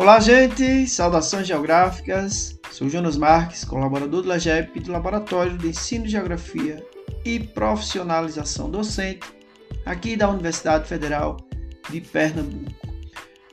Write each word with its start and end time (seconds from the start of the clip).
Olá, 0.00 0.18
gente! 0.18 0.86
Saudações 0.86 1.46
geográficas. 1.46 2.58
Sou 2.70 2.88
Jonas 2.88 3.18
Marques, 3.18 3.66
colaborador 3.66 4.22
do 4.22 4.28
LAGEP 4.28 4.80
do 4.80 4.92
Laboratório 4.92 5.58
de 5.58 5.68
Ensino 5.68 6.06
de 6.06 6.12
Geografia 6.12 6.82
e 7.22 7.38
Profissionalização 7.38 8.70
Docente, 8.70 9.28
aqui 9.84 10.16
da 10.16 10.30
Universidade 10.30 10.88
Federal 10.88 11.36
de 11.90 12.00
Pernambuco. 12.00 12.72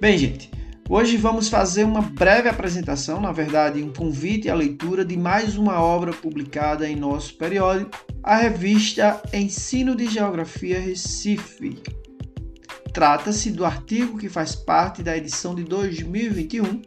Bem, 0.00 0.16
gente, 0.16 0.48
hoje 0.88 1.16
vamos 1.16 1.48
fazer 1.48 1.82
uma 1.82 2.02
breve 2.02 2.48
apresentação, 2.48 3.20
na 3.20 3.32
verdade, 3.32 3.82
um 3.82 3.92
convite 3.92 4.48
à 4.48 4.54
leitura 4.54 5.04
de 5.04 5.16
mais 5.16 5.58
uma 5.58 5.82
obra 5.82 6.12
publicada 6.12 6.88
em 6.88 6.94
nosso 6.94 7.34
periódico, 7.34 7.90
a 8.22 8.36
revista 8.36 9.20
Ensino 9.34 9.96
de 9.96 10.06
Geografia 10.06 10.78
Recife, 10.78 11.82
Trata-se 12.98 13.52
do 13.52 13.64
artigo 13.64 14.18
que 14.18 14.28
faz 14.28 14.56
parte 14.56 15.04
da 15.04 15.16
edição 15.16 15.54
de 15.54 15.62
2021, 15.62 16.82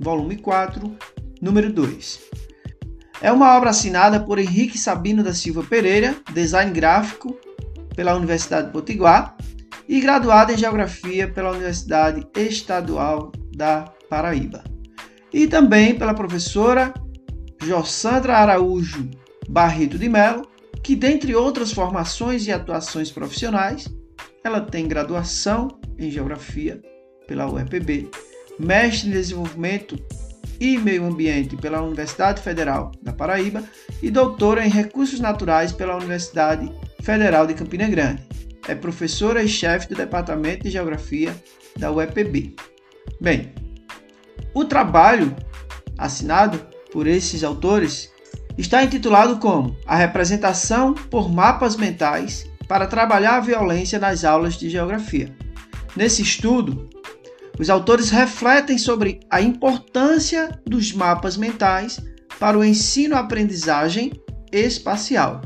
volume 0.00 0.36
4, 0.36 0.96
número 1.40 1.72
2. 1.72 2.22
É 3.22 3.30
uma 3.30 3.56
obra 3.56 3.70
assinada 3.70 4.18
por 4.18 4.40
Henrique 4.40 4.76
Sabino 4.76 5.22
da 5.22 5.32
Silva 5.32 5.62
Pereira, 5.62 6.16
design 6.32 6.72
gráfico 6.72 7.38
pela 7.94 8.16
Universidade 8.16 8.66
de 8.66 8.72
Potiguar 8.72 9.36
e 9.88 10.00
graduado 10.00 10.50
em 10.50 10.58
Geografia 10.58 11.30
pela 11.30 11.52
Universidade 11.52 12.26
Estadual 12.34 13.30
da 13.54 13.84
Paraíba. 14.10 14.64
E 15.32 15.46
também 15.46 15.94
pela 15.94 16.14
professora 16.14 16.92
Jossandra 17.62 18.38
Araújo 18.38 19.08
Barreto 19.48 19.98
de 20.00 20.08
Mello, 20.08 20.48
que 20.82 20.96
dentre 20.96 21.32
outras 21.32 21.70
formações 21.70 22.44
e 22.44 22.50
atuações 22.50 23.12
profissionais, 23.12 23.88
ela 24.44 24.60
tem 24.60 24.86
graduação 24.86 25.68
em 25.98 26.10
Geografia 26.10 26.80
pela 27.26 27.50
UEPB, 27.50 28.10
mestre 28.58 29.08
em 29.08 29.12
Desenvolvimento 29.12 29.98
e 30.60 30.76
Meio 30.76 31.04
Ambiente 31.06 31.56
pela 31.56 31.80
Universidade 31.80 32.42
Federal 32.42 32.92
da 33.02 33.12
Paraíba 33.12 33.64
e 34.02 34.10
doutora 34.10 34.64
em 34.64 34.68
Recursos 34.68 35.18
Naturais 35.18 35.72
pela 35.72 35.96
Universidade 35.96 36.70
Federal 37.00 37.46
de 37.46 37.54
Campina 37.54 37.88
Grande. 37.88 38.22
É 38.68 38.74
professora 38.74 39.42
e 39.42 39.48
chefe 39.48 39.88
do 39.88 39.94
Departamento 39.94 40.64
de 40.64 40.70
Geografia 40.70 41.34
da 41.78 41.90
UEPB. 41.90 42.54
Bem, 43.20 43.52
o 44.52 44.64
trabalho 44.64 45.34
assinado 45.96 46.58
por 46.92 47.06
esses 47.06 47.42
autores 47.42 48.12
está 48.56 48.84
intitulado 48.84 49.38
como 49.38 49.76
A 49.86 49.96
Representação 49.96 50.94
por 50.94 51.32
Mapas 51.32 51.76
Mentais 51.76 52.46
para 52.68 52.86
trabalhar 52.86 53.36
a 53.36 53.40
violência 53.40 53.98
nas 53.98 54.24
aulas 54.24 54.54
de 54.54 54.68
geografia. 54.68 55.34
Nesse 55.96 56.22
estudo, 56.22 56.88
os 57.58 57.70
autores 57.70 58.10
refletem 58.10 58.78
sobre 58.78 59.20
a 59.30 59.40
importância 59.40 60.50
dos 60.66 60.92
mapas 60.92 61.36
mentais 61.36 62.00
para 62.38 62.58
o 62.58 62.64
ensino-aprendizagem 62.64 64.12
espacial. 64.52 65.40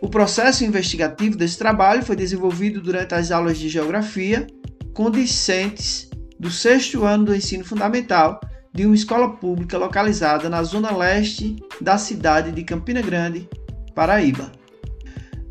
O 0.00 0.08
processo 0.08 0.64
investigativo 0.64 1.36
desse 1.36 1.56
trabalho 1.56 2.04
foi 2.04 2.16
desenvolvido 2.16 2.80
durante 2.82 3.14
as 3.14 3.30
aulas 3.30 3.58
de 3.58 3.68
geografia 3.68 4.46
com 4.92 5.10
discentes 5.10 6.08
do 6.38 6.50
sexto 6.50 7.04
ano 7.04 7.24
do 7.24 7.34
ensino 7.34 7.64
fundamental 7.64 8.38
de 8.72 8.84
uma 8.84 8.94
escola 8.94 9.36
pública 9.36 9.78
localizada 9.78 10.50
na 10.50 10.62
zona 10.62 10.94
leste 10.94 11.56
da 11.80 11.96
cidade 11.96 12.52
de 12.52 12.62
Campina 12.62 13.00
Grande, 13.00 13.48
Paraíba. 13.94 14.52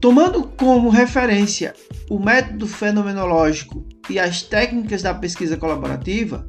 Tomando 0.00 0.44
como 0.44 0.88
referência 0.88 1.74
o 2.08 2.18
método 2.18 2.66
fenomenológico 2.66 3.86
e 4.08 4.18
as 4.18 4.42
técnicas 4.42 5.02
da 5.02 5.12
pesquisa 5.12 5.58
colaborativa, 5.58 6.48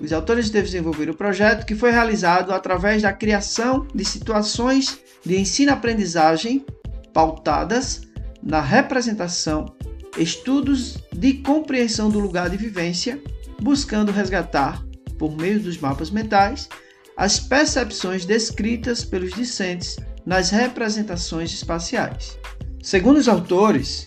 os 0.00 0.12
autores 0.12 0.48
desenvolveram 0.48 1.12
o 1.12 1.16
projeto 1.16 1.66
que 1.66 1.74
foi 1.74 1.90
realizado 1.90 2.52
através 2.52 3.02
da 3.02 3.12
criação 3.12 3.84
de 3.92 4.04
situações 4.04 5.00
de 5.24 5.36
ensino-aprendizagem 5.36 6.64
pautadas 7.12 8.02
na 8.40 8.60
representação, 8.60 9.74
estudos 10.16 10.98
de 11.12 11.34
compreensão 11.34 12.08
do 12.08 12.20
lugar 12.20 12.48
de 12.48 12.56
vivência, 12.56 13.20
buscando 13.60 14.12
resgatar, 14.12 14.84
por 15.18 15.36
meio 15.36 15.58
dos 15.58 15.78
mapas 15.78 16.10
mentais, 16.10 16.68
as 17.16 17.40
percepções 17.40 18.24
descritas 18.24 19.04
pelos 19.04 19.32
discentes 19.32 19.96
nas 20.24 20.50
representações 20.50 21.52
espaciais. 21.52 22.38
Segundo 22.84 23.16
os 23.16 23.28
autores, 23.28 24.06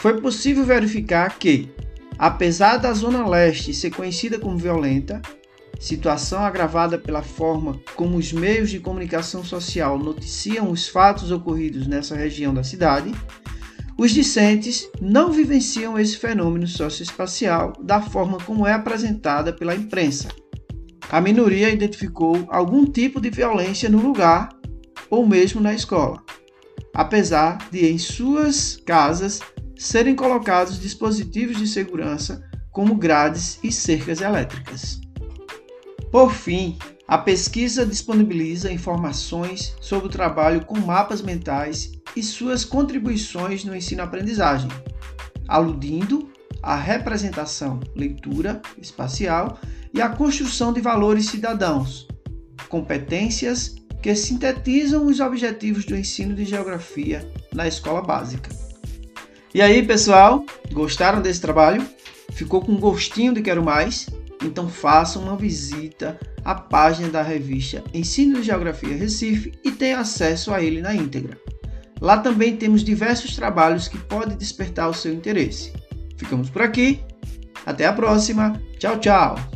foi 0.00 0.18
possível 0.18 0.64
verificar 0.64 1.38
que, 1.38 1.68
apesar 2.18 2.78
da 2.78 2.90
Zona 2.94 3.28
Leste 3.28 3.74
ser 3.74 3.90
conhecida 3.90 4.38
como 4.38 4.56
violenta, 4.56 5.20
situação 5.78 6.42
agravada 6.42 6.96
pela 6.96 7.20
forma 7.20 7.78
como 7.94 8.16
os 8.16 8.32
meios 8.32 8.70
de 8.70 8.80
comunicação 8.80 9.44
social 9.44 9.98
noticiam 9.98 10.70
os 10.70 10.88
fatos 10.88 11.30
ocorridos 11.30 11.86
nessa 11.86 12.16
região 12.16 12.54
da 12.54 12.64
cidade, 12.64 13.12
os 13.98 14.10
discentes 14.10 14.88
não 15.02 15.30
vivenciam 15.30 15.98
esse 15.98 16.16
fenômeno 16.16 16.66
socioespacial 16.66 17.74
da 17.78 18.00
forma 18.00 18.38
como 18.38 18.66
é 18.66 18.72
apresentada 18.72 19.52
pela 19.52 19.76
imprensa. 19.76 20.28
A 21.10 21.20
minoria 21.20 21.68
identificou 21.68 22.46
algum 22.48 22.86
tipo 22.86 23.20
de 23.20 23.28
violência 23.28 23.90
no 23.90 24.00
lugar 24.00 24.48
ou 25.10 25.28
mesmo 25.28 25.60
na 25.60 25.74
escola 25.74 26.24
apesar 26.94 27.68
de 27.70 27.84
em 27.86 27.98
suas 27.98 28.76
casas 28.86 29.40
serem 29.76 30.14
colocados 30.14 30.78
dispositivos 30.80 31.58
de 31.58 31.66
segurança 31.66 32.48
como 32.70 32.94
grades 32.94 33.58
e 33.62 33.72
cercas 33.72 34.20
elétricas. 34.20 35.00
Por 36.10 36.32
fim, 36.32 36.78
a 37.06 37.18
pesquisa 37.18 37.84
disponibiliza 37.84 38.72
informações 38.72 39.76
sobre 39.80 40.06
o 40.06 40.10
trabalho 40.10 40.64
com 40.64 40.78
mapas 40.78 41.20
mentais 41.20 41.92
e 42.16 42.22
suas 42.22 42.64
contribuições 42.64 43.64
no 43.64 43.74
ensino-aprendizagem, 43.74 44.70
aludindo 45.48 46.30
à 46.62 46.76
representação, 46.76 47.80
leitura 47.94 48.62
espacial 48.80 49.58
e 49.92 50.00
à 50.00 50.08
construção 50.08 50.72
de 50.72 50.80
valores 50.80 51.26
cidadãos, 51.26 52.08
competências 52.68 53.74
que 54.04 54.14
sintetizam 54.14 55.06
os 55.06 55.18
objetivos 55.18 55.86
do 55.86 55.96
ensino 55.96 56.34
de 56.34 56.44
geografia 56.44 57.26
na 57.54 57.66
escola 57.66 58.02
básica. 58.02 58.50
E 59.54 59.62
aí, 59.62 59.82
pessoal, 59.82 60.44
gostaram 60.70 61.22
desse 61.22 61.40
trabalho? 61.40 61.82
Ficou 62.30 62.60
com 62.60 62.76
gostinho 62.76 63.32
de 63.32 63.40
quero 63.40 63.64
mais? 63.64 64.10
Então 64.44 64.68
façam 64.68 65.22
uma 65.22 65.38
visita 65.38 66.20
à 66.44 66.54
página 66.54 67.08
da 67.08 67.22
revista 67.22 67.82
Ensino 67.94 68.40
de 68.40 68.42
Geografia 68.42 68.94
Recife 68.94 69.54
e 69.64 69.70
tenha 69.70 70.00
acesso 70.00 70.52
a 70.52 70.62
ele 70.62 70.82
na 70.82 70.94
íntegra. 70.94 71.38
Lá 71.98 72.18
também 72.18 72.58
temos 72.58 72.84
diversos 72.84 73.34
trabalhos 73.34 73.88
que 73.88 73.96
podem 73.96 74.36
despertar 74.36 74.90
o 74.90 74.94
seu 74.94 75.14
interesse. 75.14 75.72
Ficamos 76.18 76.50
por 76.50 76.60
aqui. 76.60 77.00
Até 77.64 77.86
a 77.86 77.92
próxima. 77.94 78.60
Tchau, 78.78 79.00
tchau. 79.00 79.53